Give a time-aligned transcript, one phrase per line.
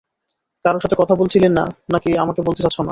[0.65, 2.79] কারো সাথে কথা বলছিলে না, না কি আমাকে বলতে চাচ্ছ না?